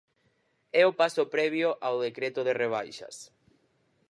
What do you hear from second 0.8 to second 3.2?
É o paso previo ao decreto de rebaixas.